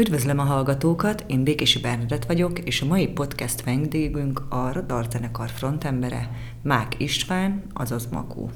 [0.00, 5.50] Üdvözlöm a hallgatókat, én Békési Bernadett vagyok, és a mai podcast vendégünk a Radar zenekar
[5.50, 6.30] frontembere,
[6.62, 8.50] Mák István, azaz Makó.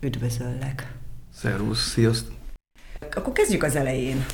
[0.00, 0.92] Üdvözöllek!
[1.34, 2.34] Szervusz, sziasztok!
[3.14, 4.24] Akkor kezdjük az elején.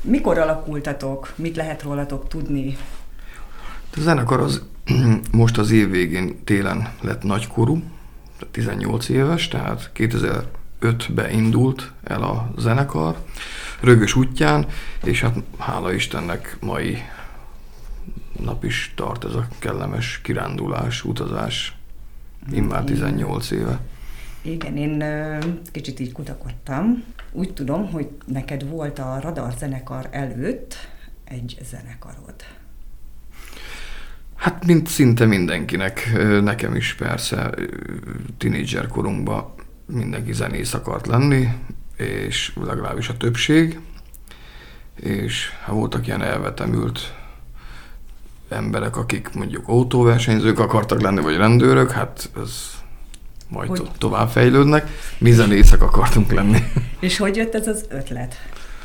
[0.00, 1.32] Mikor alakultatok?
[1.36, 2.76] Mit lehet rólatok tudni?
[3.96, 4.62] A zenekar az
[5.32, 7.82] most az év végén télen lett nagykorú,
[8.50, 13.16] 18 éves, tehát 2005-ben indult el a zenekar,
[13.82, 14.66] rögös útján,
[15.04, 16.98] és hát hála Istennek mai
[18.40, 21.76] nap is tart ez a kellemes kirándulás, utazás,
[22.52, 23.80] immár 18 éve.
[24.42, 25.04] Igen, én
[25.72, 27.04] kicsit így kutakodtam.
[27.32, 30.74] Úgy tudom, hogy neked volt a Radar zenekar előtt
[31.24, 32.34] egy zenekarod.
[34.34, 36.10] Hát, mint szinte mindenkinek,
[36.42, 37.54] nekem is persze,
[38.38, 39.52] tinédzser korunkban
[39.86, 41.48] mindenki zenész akart lenni,
[41.96, 43.80] és legalábbis a többség,
[44.96, 47.14] és hát voltak ilyen elvetemült
[48.48, 52.80] emberek, akik mondjuk autóversenyzők akartak lenni, vagy rendőrök, hát ez
[53.48, 53.90] majd hogy...
[53.98, 54.88] tovább fejlődnek.
[55.18, 56.58] Mi zenészek akartunk lenni.
[57.00, 58.36] És hogy jött ez az ötlet?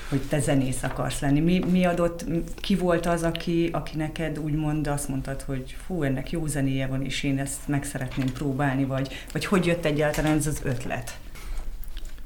[0.09, 1.39] hogy te zenész akarsz lenni.
[1.39, 6.31] Mi, mi adott, ki volt az, aki, aki neked úgymond azt mondtad, hogy fú, ennek
[6.31, 10.47] jó zenéje van, és én ezt meg szeretném próbálni, vagy, vagy hogy jött egyáltalán ez
[10.47, 11.17] az ötlet?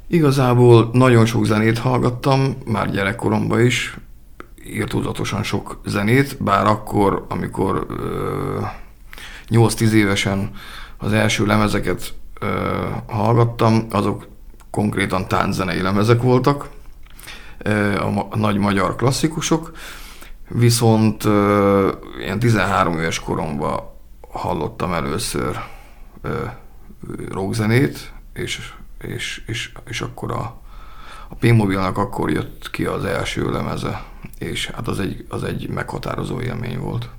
[0.08, 3.98] Igazából nagyon sok zenét hallgattam, már gyerekkoromban is,
[4.66, 8.60] írtózatosan sok zenét, bár akkor, amikor ö,
[9.50, 10.52] 8-10 évesen
[10.98, 12.48] az első lemezeket ö,
[13.08, 14.28] hallgattam, azok
[14.70, 16.70] konkrétan tánczenei lemezek voltak,
[18.30, 19.72] a nagy magyar klasszikusok,
[20.48, 21.24] viszont
[22.20, 23.80] ilyen 13 éves koromban
[24.30, 25.60] hallottam először
[27.32, 30.62] rockzenét, és, és, és, és akkor a,
[31.28, 34.04] a P-mobilnak akkor jött ki az első lemeze,
[34.38, 37.10] és hát az egy, az egy meghatározó élmény volt.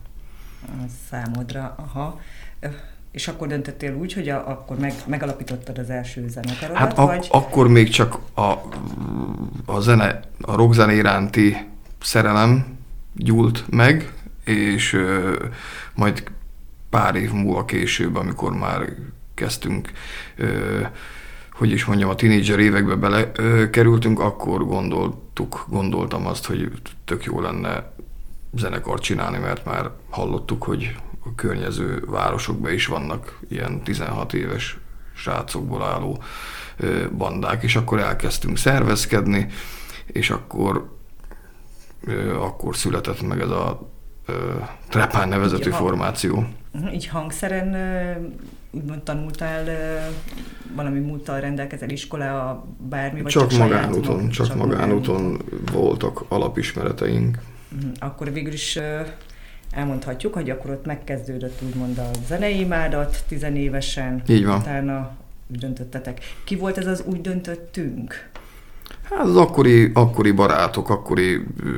[1.10, 2.20] Számodra, aha.
[3.10, 6.76] És akkor döntöttél úgy, hogy a, akkor meg, megalapítottad az első zenekarodat?
[6.76, 7.28] Hát ak- vagy?
[7.30, 8.52] akkor még csak a,
[9.64, 11.56] a zene, a rockzene iránti
[12.00, 12.78] szerelem
[13.14, 14.12] gyúlt meg,
[14.44, 15.36] és ö,
[15.94, 16.30] majd
[16.90, 18.88] pár év múlva később, amikor már
[19.34, 19.90] kezdtünk,
[20.36, 20.80] ö,
[21.52, 26.70] hogy is mondjam, a tínédzser évekbe belekerültünk, akkor gondoltuk, gondoltam azt, hogy
[27.04, 27.92] tök jó lenne
[28.54, 34.78] zenekart csinálni, mert már hallottuk, hogy a környező városokban is vannak ilyen 16 éves
[35.14, 36.22] srácokból álló
[37.16, 39.46] bandák, és akkor elkezdtünk szervezkedni,
[40.06, 41.00] és akkor
[42.34, 43.90] akkor született meg ez a
[44.88, 46.46] Trepán nevezetű így formáció.
[46.72, 47.76] Mhm, így hangszeren
[48.72, 49.64] úgymond tanultál,
[50.74, 53.22] valami múlttal rendelkezel iskola, bármi?
[53.22, 57.38] Vagy csak, csak magánúton, csak, csak magánúton voltak alapismereteink.
[57.68, 58.78] Mhm, akkor végül is
[59.70, 64.22] elmondhatjuk, hogy akkor ott megkezdődött úgymond a zenei imádat tizenévesen.
[64.28, 64.60] Így van.
[64.60, 65.16] Utána
[65.48, 66.20] úgy döntöttetek.
[66.44, 68.30] Ki volt ez az úgy döntöttünk?
[69.16, 71.70] Hát az akkori, akkori barátok, akkori ö,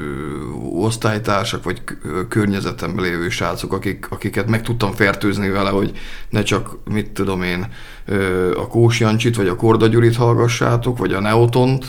[0.73, 1.83] osztálytársak, vagy
[2.29, 5.93] környezetemben lévő srácok, akik, akiket meg tudtam fertőzni vele, hogy
[6.31, 7.67] ne csak, mit tudom én,
[8.05, 11.87] ö, a Kós Jancsit, vagy a Korda Gyurit hallgassátok, vagy a Neotont,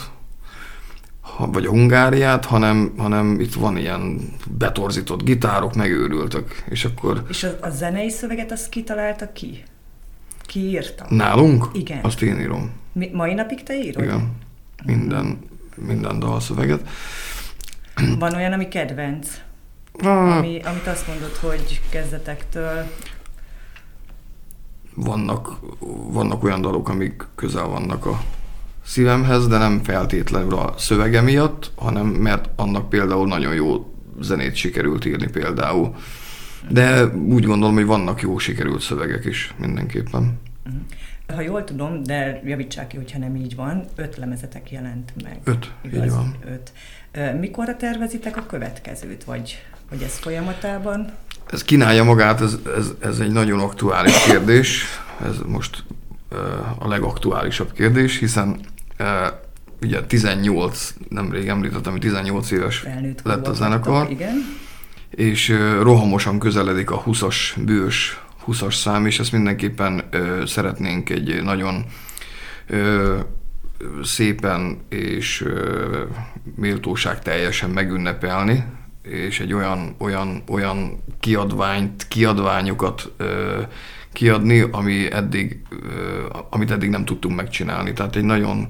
[1.37, 4.19] vagy a Hungáriát, hanem, hanem itt van ilyen
[4.57, 7.23] betorzított gitárok, megőrültek, és akkor...
[7.29, 9.63] És a, a zenei szöveget azt kitalálta ki?
[10.45, 11.05] Ki írta?
[11.09, 11.67] Nálunk?
[11.73, 11.99] Igen.
[12.01, 12.71] Azt én írom.
[12.93, 14.03] Mi, mai napig te írod?
[14.03, 14.43] Igen.
[14.85, 15.39] Minden,
[15.75, 16.87] minden dalszöveget.
[18.19, 19.29] Van olyan, ami kedvenc?
[19.93, 20.37] Ah.
[20.37, 22.89] Ami, amit azt mondod, hogy kezdetektől
[24.95, 25.59] vannak,
[26.11, 28.21] vannak olyan dalok, amik közel vannak a
[28.85, 35.05] szívemhez, de nem feltétlenül a szövege miatt, hanem mert annak például nagyon jó zenét sikerült
[35.05, 35.95] írni például.
[36.69, 40.39] De úgy gondolom, hogy vannak jó sikerült szövegek is mindenképpen.
[41.33, 45.39] Ha jól tudom, de javítsák ki, hogyha nem így van, öt lemezetek jelent meg.
[45.43, 46.03] Öt, igaz?
[46.03, 46.35] így van.
[46.45, 46.71] Öt.
[47.39, 51.11] Mikorra tervezitek a következőt, vagy, vagy ez folyamatában?
[51.51, 54.83] Ez kínálja magát, ez, ez, ez egy nagyon aktuális kérdés.
[55.25, 55.83] Ez most
[56.77, 58.59] a legaktuálisabb kérdés, hiszen
[59.81, 64.11] ugye 18, nemrég említettem, hogy 18 éves Felnőtt lett a zenekar.
[64.11, 64.35] Igen.
[65.09, 67.35] És rohamosan közeledik a 20-as
[67.65, 71.85] bős 20-as szám, és ezt mindenképpen ö, szeretnénk egy nagyon
[72.67, 73.19] ö,
[74.03, 76.03] szépen és ö,
[76.55, 78.63] méltóság teljesen megünnepelni,
[79.03, 83.61] és egy olyan, olyan, olyan kiadványt, kiadványokat ö,
[84.13, 85.61] kiadni, ami eddig,
[86.49, 87.93] amit eddig nem tudtunk megcsinálni.
[87.93, 88.67] Tehát egy nagyon,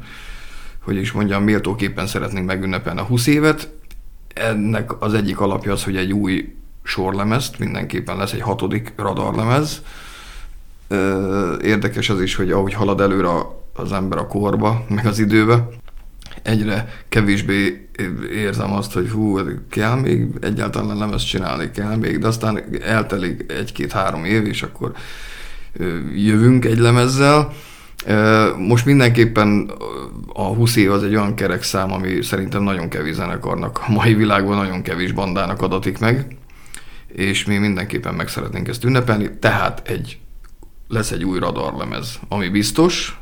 [0.82, 3.70] hogy is mondjam, méltóképpen szeretnénk megünnepelni a 20 évet,
[4.34, 9.82] ennek az egyik alapja az, hogy egy új sorlemezt, mindenképpen lesz egy hatodik radarlemez.
[11.62, 13.30] Érdekes az is, hogy ahogy halad előre
[13.74, 15.68] az ember a korba, meg az időbe,
[16.42, 17.90] egyre kevésbé
[18.32, 19.40] érzem azt, hogy hú,
[19.70, 24.92] kell még egyáltalán lemez csinálni, kell még, de aztán eltelik egy-két-három év, és akkor
[26.16, 27.52] jövünk egy lemezzel.
[28.58, 29.72] Most mindenképpen
[30.34, 34.14] a 20 év az egy olyan kerek szám, ami szerintem nagyon kevés zenekarnak, a mai
[34.14, 36.38] világban nagyon kevés bandának adatik meg,
[37.16, 40.20] és mi mindenképpen meg szeretnénk ezt ünnepelni, tehát egy,
[40.88, 43.20] lesz egy új radarlemez, ami biztos,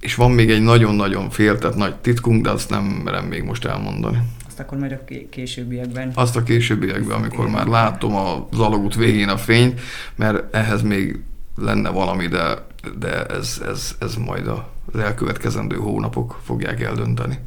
[0.00, 4.18] és van még egy nagyon-nagyon féltett nagy titkunk, de azt nem merem még most elmondani.
[4.46, 6.10] Azt akkor majd a későbbiekben.
[6.14, 9.80] Azt a későbbiekben, amikor már látom az alagút végén a fényt,
[10.16, 11.20] mert ehhez még
[11.56, 12.66] lenne valami, de,
[12.98, 17.38] de ez, ez, ez majd az elkövetkezendő hónapok fogják eldönteni.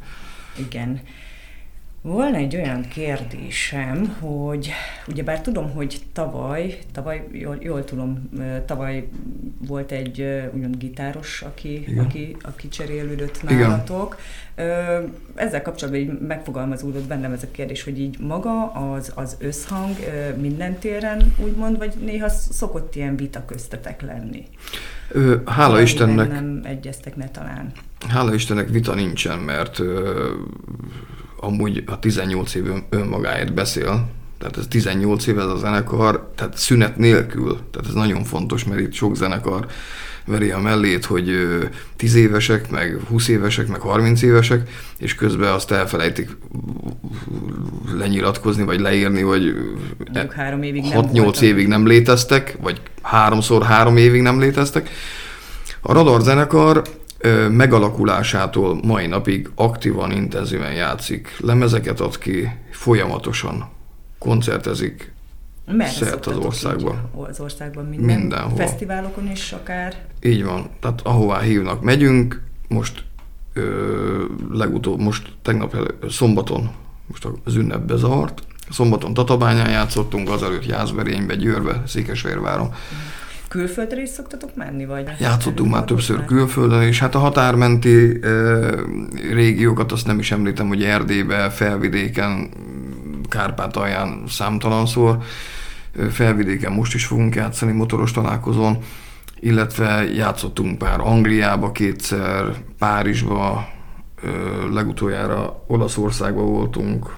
[0.58, 1.00] Igen.
[2.02, 4.70] Volna egy olyan kérdésem, hogy
[5.06, 8.30] ugyebár tudom, hogy tavaly, tavaly jól, jól tudom,
[8.66, 9.08] tavaly
[9.66, 14.16] volt egy úgymond gitáros, aki, aki, aki cserélődött nálatok.
[14.56, 15.14] Igen.
[15.34, 19.96] Ezzel kapcsolatban így megfogalmazódott bennem ez a kérdés, hogy így maga az, az összhang
[20.36, 24.46] minden téren úgymond, vagy néha szokott ilyen vita köztetek lenni?
[25.08, 26.30] Ö, hála Istennek.
[26.30, 27.72] Nem egyeztek ne talán.
[28.08, 30.32] Hála Istennek vita nincsen, mert ö,
[31.40, 34.08] amúgy a 18 év önmagáért beszél,
[34.38, 38.80] tehát ez 18 év ez a zenekar, tehát szünet nélkül, tehát ez nagyon fontos, mert
[38.80, 39.66] itt sok zenekar
[40.24, 41.48] veri a mellét, hogy
[41.96, 46.36] 10 évesek, meg 20 évesek, meg 30 évesek, és közben azt elfelejtik
[47.98, 49.54] lenyilatkozni, vagy leírni, hogy
[50.14, 54.90] 6-8 évig nem léteztek, vagy háromszor három évig nem léteztek.
[55.80, 56.82] A Radar zenekar
[57.50, 63.68] megalakulásától mai napig aktívan, intenzíven játszik, lemezeket ad ki, folyamatosan
[64.18, 65.12] koncertezik
[65.66, 67.10] Merre szert az országban.
[67.28, 68.56] Az országban minden Mindenhol.
[68.56, 69.94] Fesztiválokon is akár.
[70.22, 70.68] Így van.
[70.80, 72.42] Tehát ahová hívnak, megyünk.
[72.68, 73.04] Most
[73.52, 76.70] ö, legutóbb, most tegnap elő, szombaton,
[77.06, 78.42] most az ünnepbe zavart.
[78.70, 82.66] Szombaton Tatabányán játszottunk, azelőtt Jászberénybe, Győrbe, Székesfehérváron.
[82.66, 83.17] Mm
[83.48, 84.84] Külföldre is szoktatok menni?
[84.84, 88.28] Vagy Játszottunk már többször külföldön, és hát a határmenti e,
[89.32, 92.50] régiókat azt nem is említem, hogy Erdélybe, Felvidéken,
[93.28, 95.18] Kárpátalján számtalanszor.
[96.10, 98.78] Felvidéken most is fogunk játszani motoros találkozón,
[99.40, 103.68] illetve játszottunk pár Angliába kétszer, Párizsba,
[104.72, 107.14] legutoljára Olaszországba voltunk,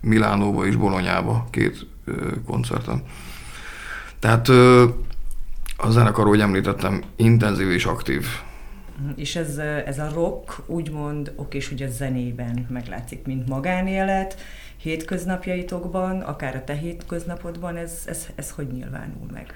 [0.00, 1.86] Milánóba és Bolonyába két
[2.46, 3.02] koncerten.
[4.18, 4.50] Tehát
[5.84, 8.26] a zenekar, ahogy említettem, intenzív és aktív.
[9.16, 14.36] És ez, ez a rock úgymond ok és ugye zenében meglátszik, mint magánélet,
[14.76, 19.54] hétköznapjaitokban, akár a te hétköznapodban, ez, ez, ez hogy nyilvánul meg?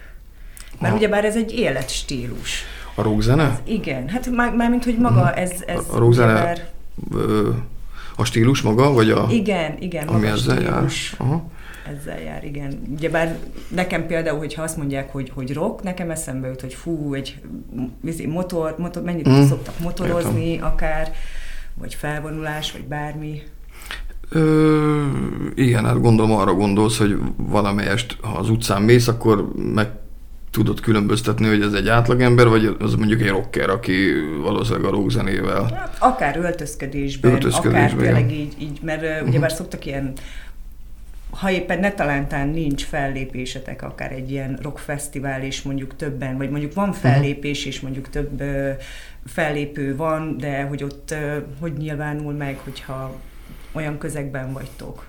[0.80, 0.96] Mert a...
[0.96, 2.64] ugyebár ez egy életstílus.
[2.94, 3.42] A rockzene?
[3.42, 5.52] Ez, igen, hát már, már mint hogy maga ez...
[5.66, 6.68] ez a, a rockzene, ugyebár...
[8.16, 9.26] a stílus maga, vagy a...
[9.30, 11.14] Igen, igen, ami maga ezzel stílus.
[11.18, 11.28] Jár.
[11.28, 11.50] Aha
[11.88, 12.82] ezzel jár, igen.
[12.96, 13.38] Ugyebár
[13.68, 17.40] nekem például, hogyha azt mondják, hogy, hogy rock, nekem eszembe jut, hogy fú, egy
[18.26, 19.42] motor, motor mennyit mm.
[19.42, 20.66] szoktak motorozni Értem.
[20.66, 21.12] akár,
[21.74, 23.42] vagy felvonulás, vagy bármi.
[24.30, 25.04] Ö,
[25.54, 29.88] igen, hát gondolom arra gondolsz, hogy valamelyest, ha az utcán mész, akkor meg
[30.50, 35.62] tudod különböztetni, hogy ez egy átlagember, vagy az mondjuk egy rocker, aki valószínűleg a rockzenével.
[35.62, 39.48] Hát, akár öltözködésben, öltözködésben akár tényleg így, így mert uh-huh.
[39.48, 40.12] szoktak ilyen
[41.30, 46.74] ha éppen ne talántán nincs fellépésetek, akár egy ilyen rockfesztivál, és mondjuk többen, vagy mondjuk
[46.74, 46.98] van mhm.
[46.98, 48.42] fellépés, és mondjuk több
[49.26, 51.14] fellépő van, de hogy ott
[51.60, 53.20] hogy nyilvánul meg, hogyha
[53.72, 55.06] olyan közegben vagytok?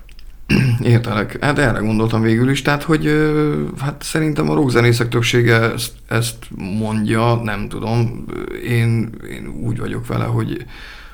[0.82, 1.44] Értelek.
[1.44, 3.32] Hát erre gondoltam végül is, tehát hogy
[3.78, 6.46] hát szerintem a rockzenészek többsége ezt, ezt
[6.78, 8.24] mondja, nem tudom.
[8.64, 10.64] Én, én úgy vagyok vele, hogy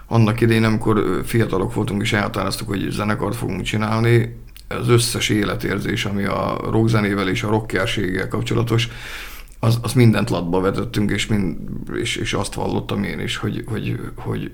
[0.07, 4.37] annak idején, amikor fiatalok voltunk és elhatároztuk, hogy zenekart fogunk csinálni,
[4.69, 8.89] az összes életérzés, ami a rockzenével és a rockerséggel kapcsolatos,
[9.61, 11.57] az, az mindent latba vetettünk, és, mind,
[11.95, 14.51] és, és azt vallottam én is, hogy, hogy, hogy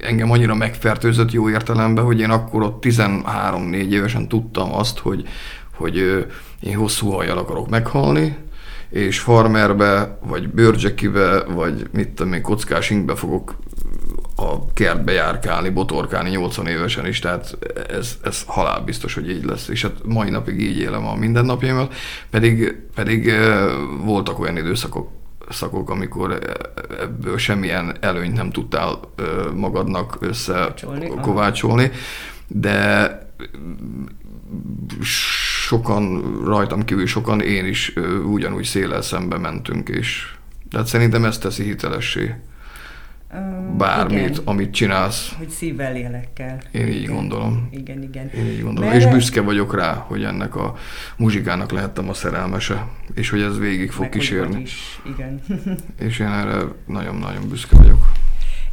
[0.00, 5.28] engem annyira megfertőzött jó értelemben, hogy én akkor ott 13-4 évesen tudtam azt, hogy,
[5.74, 6.26] hogy
[6.60, 8.36] én hosszú hajjal akarok meghalni,
[8.90, 13.56] és farmerbe, vagy bőrcsekibe, vagy mit tudom én, kockás fogok
[14.40, 19.82] a kertbe járkálni, botorkálni 80 évesen is, tehát ez, ez halálbiztos, hogy így lesz, és
[19.82, 21.94] hát mai napig így élem a mindennapjaimat,
[22.30, 23.32] pedig, pedig
[24.04, 25.10] voltak olyan időszakok,
[25.48, 26.38] szakok, amikor
[27.00, 29.00] ebből semmilyen előnyt nem tudtál
[29.54, 30.74] magadnak össze
[31.20, 31.90] kovácsolni.
[32.46, 33.18] de
[35.66, 37.92] sokan, rajtam kívül sokan, én is
[38.32, 40.34] ugyanúgy szélel szembe mentünk, és
[40.70, 42.34] tehát szerintem ezt teszi hitelessé
[43.76, 44.42] bármit, igen.
[44.44, 45.34] amit csinálsz.
[45.38, 46.58] Hogy szívvel, lélekkel.
[46.70, 47.14] Én így igen.
[47.14, 47.68] gondolom.
[47.72, 48.30] Igen, igen.
[48.34, 48.90] Én így gondolom.
[48.90, 49.02] Mert...
[49.02, 50.74] És büszke vagyok rá, hogy ennek a
[51.16, 54.60] muzsikának lehettem a szerelmese, és hogy ez végig fog Meg kísérni.
[54.60, 55.00] Is.
[55.14, 55.40] Igen.
[56.06, 58.12] és én erre nagyon-nagyon büszke vagyok.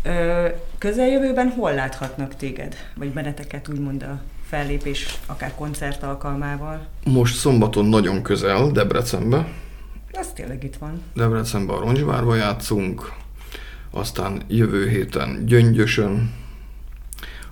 [0.03, 0.47] Ö,
[0.77, 6.85] közeljövőben hol láthatnak téged, vagy benneteket úgymond a fellépés, akár koncert alkalmával?
[7.05, 9.47] Most szombaton nagyon közel, Debrecenbe.
[10.13, 11.01] Az tényleg itt van.
[11.13, 13.11] Debrecenben a Roncsvárba játszunk,
[13.91, 16.33] aztán jövő héten Gyöngyösön,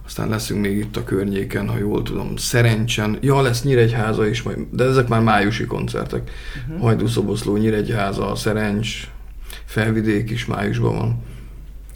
[0.05, 3.17] aztán leszünk még itt a környéken, ha jól tudom, Szerencsen.
[3.21, 6.31] Ja, lesz Nyíregyháza is, majd, de ezek már májusi koncertek.
[6.67, 6.81] Uh-huh.
[6.81, 9.07] Hajdúszoboszló, Nyíregyháza, Szerencs,
[9.65, 11.23] Felvidék is májusban van.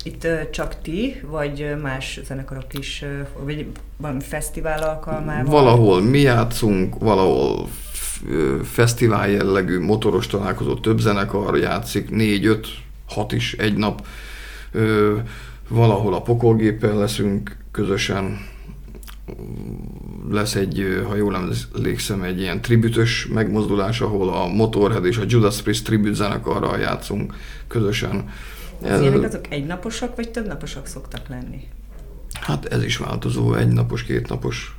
[0.03, 3.65] Itt uh, csak ti, vagy más zenekarok is, uh, vagy
[3.97, 5.51] valami fesztivál alkalmával?
[5.51, 7.69] Valahol mi játszunk, valahol
[8.63, 12.67] fesztivál jellegű motoros találkozó, több zenekar játszik, négy, öt,
[13.07, 14.05] hat is egy nap.
[15.67, 18.37] Valahol a pokolgéppel leszünk közösen,
[20.31, 25.61] lesz egy, ha jól emlékszem, egy ilyen tribütös megmozdulás, ahol a Motorhead és a Judas
[25.61, 27.33] Priest tribüt zenekarral játszunk
[27.67, 28.29] közösen.
[28.83, 31.67] Az ilyenek azok egynaposak, vagy több naposak szoktak lenni?
[32.41, 34.75] Hát ez is változó, egynapos, kétnapos.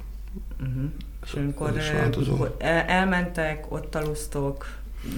[0.60, 0.90] Uh-huh.
[1.26, 2.56] És amikor
[2.86, 4.66] elmentek, ott alusztok,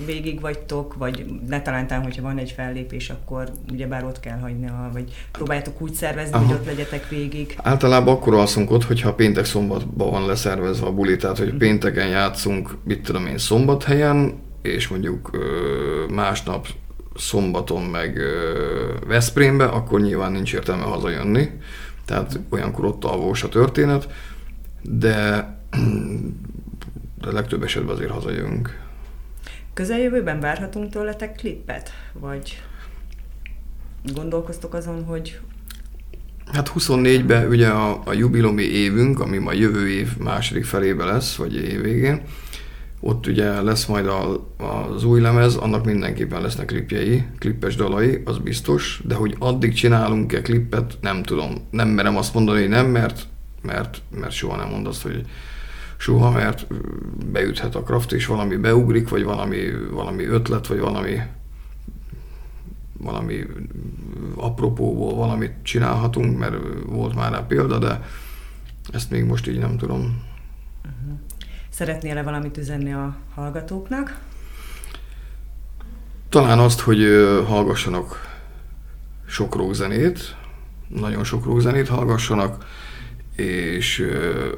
[0.06, 5.26] végig vagytok, vagy ne talántán, hogyha van egy fellépés, akkor ugyebár ott kell hagyni, vagy
[5.32, 6.44] próbáljátok úgy szervezni, Aha.
[6.44, 7.54] hogy ott legyetek végig.
[7.56, 11.60] Általában akkor alszunk ott, hogyha péntek szombatban van leszervezve a buli, tehát hogy uh-huh.
[11.60, 15.30] pénteken játszunk, mit tudom én, szombathelyen, és mondjuk
[16.10, 16.66] másnap
[17.16, 18.18] szombaton meg
[19.06, 21.50] Veszprémbe, akkor nyilván nincs értelme hazajönni,
[22.04, 24.08] tehát olyankor ott alvós a történet,
[24.82, 25.48] de,
[27.22, 28.81] de legtöbb esetben azért hazajövünk.
[29.74, 31.90] Közeljövőben várhatunk tőletek klippet?
[32.12, 32.62] Vagy
[34.14, 35.40] gondolkoztok azon, hogy...
[36.52, 41.54] Hát 24-ben ugye a, a jubilomi évünk, ami ma jövő év második felébe lesz, vagy
[41.54, 42.22] év végén,
[43.00, 48.38] ott ugye lesz majd a, az új lemez, annak mindenképpen lesznek klipjei, klippes dalai, az
[48.38, 51.66] biztos, de hogy addig csinálunk-e klippet, nem tudom.
[51.70, 53.26] Nem merem azt mondani, hogy nem, mert,
[53.62, 55.24] mert, mert soha nem mond azt, hogy
[56.02, 56.66] soha, mert
[57.32, 61.20] beüthet a kraft, és valami beugrik, vagy valami, valami ötlet, vagy valami
[62.98, 63.46] valami
[64.36, 66.54] apropóból valamit csinálhatunk, mert
[66.86, 68.02] volt már rá példa, de
[68.92, 70.00] ezt még most így nem tudom.
[70.00, 71.18] Uh-huh.
[71.68, 74.18] Szeretnél-e valamit üzenni a hallgatóknak?
[76.28, 76.98] Talán azt, hogy
[77.46, 78.36] hallgassanak
[79.26, 80.36] sok rockzenét,
[80.88, 82.64] nagyon sok rockzenét hallgassanak,
[83.36, 84.08] és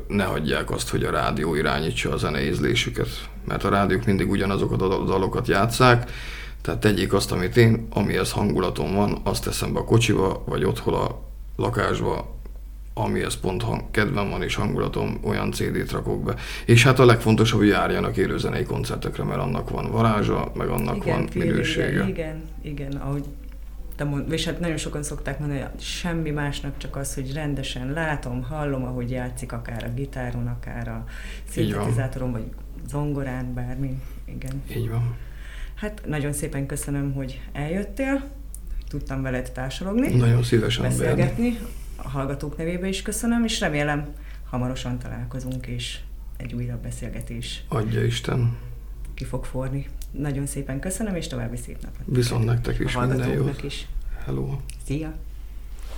[0.09, 4.83] ne hagyják azt, hogy a rádió irányítsa a zene ízlésüket, mert a rádiók mindig ugyanazokat
[4.83, 6.11] a dalokat játszák,
[6.61, 10.95] tehát tegyék azt, amit én, amihez hangulatom van, azt teszem be a kocsiba, vagy otthon
[10.95, 11.19] a
[11.57, 12.35] lakásba,
[12.95, 16.35] amihez pont hang, kedvem van és hangulatom, olyan CD-t rakok be.
[16.65, 21.17] És hát a legfontosabb, hogy járjanak élőzenei koncertekre, mert annak van varázsa, meg annak igen,
[21.17, 22.09] van minősége.
[22.09, 23.25] Igen, igen, ahogy
[23.97, 27.93] te mond, és hát nagyon sokan szokták mondani, hogy semmi másnak csak az, hogy rendesen
[27.93, 31.05] látom, hallom, ahogy játszik, akár a gitáron, akár a
[31.49, 32.45] szintetizátoron, vagy
[32.89, 34.03] zongorán, bármi.
[34.25, 34.63] Igen.
[34.77, 35.17] Így van.
[35.75, 38.31] Hát nagyon szépen köszönöm, hogy eljöttél,
[38.89, 40.17] tudtam veled társalogni.
[40.17, 41.51] Nagyon szívesen beszélgetni.
[41.51, 41.67] Benne.
[41.97, 44.13] A hallgatók nevébe is köszönöm, és remélem
[44.45, 45.99] hamarosan találkozunk, és
[46.37, 47.65] egy újabb beszélgetés.
[47.69, 48.57] Adja Isten.
[49.15, 49.87] Ki fog forni.
[50.19, 52.01] Nagyon szépen köszönöm, és további szép napot.
[52.05, 53.63] Viszont nektek is minden jót.
[53.63, 53.87] is.
[54.25, 54.59] Hello.
[54.87, 55.15] Szia.